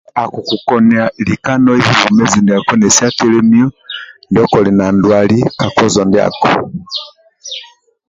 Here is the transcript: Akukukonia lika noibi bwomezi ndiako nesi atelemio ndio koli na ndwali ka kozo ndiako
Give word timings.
Akukukonia 0.23 1.03
lika 1.27 1.53
noibi 1.63 1.91
bwomezi 1.99 2.37
ndiako 2.41 2.73
nesi 2.75 3.01
atelemio 3.09 3.67
ndio 4.29 4.43
koli 4.51 4.71
na 4.77 4.85
ndwali 4.95 5.37
ka 5.59 5.67
kozo 5.77 6.01
ndiako 6.07 6.47